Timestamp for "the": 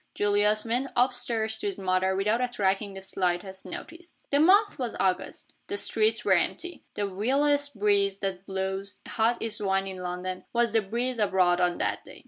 2.95-3.03, 4.31-4.39, 5.67-5.77, 6.95-7.05, 10.73-10.81